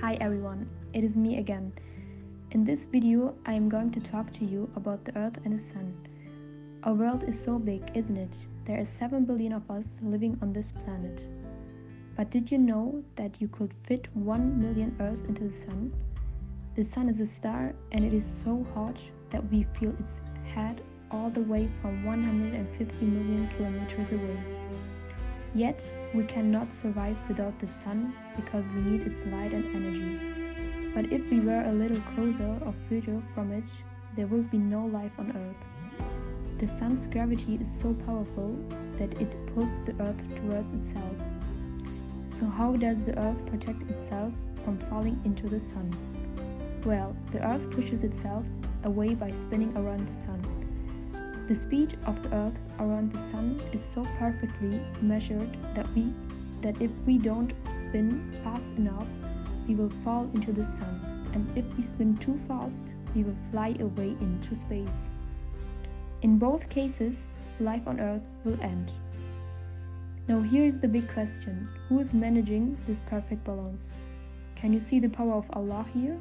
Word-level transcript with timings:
Hi 0.00 0.14
everyone, 0.14 0.66
it 0.94 1.04
is 1.04 1.14
me 1.14 1.36
again. 1.36 1.74
In 2.52 2.64
this 2.64 2.86
video, 2.86 3.34
I 3.44 3.52
am 3.52 3.68
going 3.68 3.90
to 3.90 4.00
talk 4.00 4.32
to 4.32 4.46
you 4.46 4.70
about 4.74 5.04
the 5.04 5.14
Earth 5.18 5.38
and 5.44 5.52
the 5.52 5.58
Sun. 5.58 5.94
Our 6.84 6.94
world 6.94 7.24
is 7.24 7.38
so 7.38 7.58
big, 7.58 7.82
isn't 7.94 8.16
it? 8.16 8.34
There 8.64 8.80
are 8.80 8.84
7 8.86 9.26
billion 9.26 9.52
of 9.52 9.70
us 9.70 9.98
living 10.02 10.38
on 10.40 10.54
this 10.54 10.72
planet. 10.72 11.26
But 12.16 12.30
did 12.30 12.50
you 12.50 12.56
know 12.56 13.04
that 13.16 13.42
you 13.42 13.48
could 13.48 13.74
fit 13.82 14.08
1 14.16 14.58
million 14.58 14.96
Earths 15.00 15.20
into 15.20 15.44
the 15.44 15.52
Sun? 15.52 15.92
The 16.76 16.84
Sun 16.84 17.10
is 17.10 17.20
a 17.20 17.26
star 17.26 17.74
and 17.92 18.02
it 18.02 18.14
is 18.14 18.24
so 18.24 18.66
hot 18.72 18.98
that 19.28 19.46
we 19.50 19.66
feel 19.78 19.94
its 20.00 20.22
head 20.54 20.80
all 21.10 21.28
the 21.28 21.42
way 21.42 21.68
from 21.82 22.04
150 22.04 23.04
million 23.04 23.48
kilometers 23.48 24.12
away. 24.12 24.38
Yet, 25.54 25.90
we 26.14 26.24
cannot 26.24 26.72
survive 26.72 27.16
without 27.28 27.58
the 27.58 27.66
sun 27.66 28.14
because 28.36 28.68
we 28.68 28.82
need 28.82 29.06
its 29.06 29.24
light 29.26 29.52
and 29.52 29.64
energy. 29.74 30.40
But 30.94 31.12
if 31.12 31.28
we 31.30 31.40
were 31.40 31.62
a 31.62 31.72
little 31.72 32.00
closer 32.14 32.58
or 32.64 32.74
further 32.88 33.20
from 33.34 33.52
it, 33.52 33.64
there 34.16 34.26
would 34.26 34.50
be 34.50 34.58
no 34.58 34.86
life 34.86 35.12
on 35.18 35.30
Earth. 35.36 36.08
The 36.58 36.66
sun's 36.66 37.08
gravity 37.08 37.56
is 37.60 37.68
so 37.80 37.94
powerful 38.06 38.56
that 38.98 39.20
it 39.20 39.46
pulls 39.54 39.80
the 39.80 39.94
Earth 40.00 40.22
towards 40.36 40.72
itself. 40.72 41.16
So, 42.38 42.46
how 42.46 42.76
does 42.76 43.02
the 43.02 43.18
Earth 43.18 43.44
protect 43.46 43.82
itself 43.90 44.32
from 44.64 44.78
falling 44.88 45.20
into 45.24 45.48
the 45.48 45.60
sun? 45.60 45.94
Well, 46.84 47.16
the 47.32 47.44
Earth 47.44 47.70
pushes 47.70 48.04
itself 48.04 48.44
away 48.84 49.14
by 49.14 49.30
spinning 49.30 49.76
around 49.76 50.08
the 50.08 50.14
sun. 50.14 50.59
The 51.50 51.56
speed 51.56 51.98
of 52.06 52.22
the 52.22 52.32
Earth 52.32 52.58
around 52.78 53.12
the 53.12 53.18
Sun 53.24 53.60
is 53.72 53.84
so 53.84 54.06
perfectly 54.20 54.80
measured 55.02 55.52
that 55.74 55.92
we 55.96 56.14
that 56.60 56.80
if 56.80 56.92
we 57.04 57.18
don't 57.18 57.52
spin 57.80 58.30
fast 58.44 58.68
enough, 58.76 59.08
we 59.66 59.74
will 59.74 59.90
fall 60.04 60.30
into 60.32 60.52
the 60.52 60.62
Sun, 60.62 61.32
and 61.34 61.58
if 61.58 61.64
we 61.76 61.82
spin 61.82 62.16
too 62.18 62.38
fast, 62.46 62.82
we 63.16 63.24
will 63.24 63.36
fly 63.50 63.74
away 63.80 64.10
into 64.20 64.54
space. 64.54 65.10
In 66.22 66.38
both 66.38 66.68
cases, 66.68 67.26
life 67.58 67.88
on 67.88 67.98
Earth 67.98 68.28
will 68.44 68.60
end. 68.62 68.92
Now 70.28 70.42
here's 70.42 70.78
the 70.78 70.86
big 70.86 71.12
question. 71.12 71.68
Who 71.88 71.98
is 71.98 72.14
managing 72.14 72.78
this 72.86 73.00
perfect 73.06 73.42
balance? 73.42 73.90
Can 74.54 74.72
you 74.72 74.80
see 74.80 75.00
the 75.00 75.08
power 75.08 75.34
of 75.34 75.50
Allah 75.54 75.84
here? 75.94 76.16